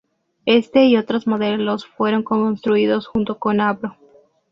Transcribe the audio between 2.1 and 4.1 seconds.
construidos junto con Avro.